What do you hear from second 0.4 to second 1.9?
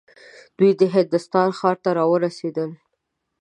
دوی د هندوستان ښار ته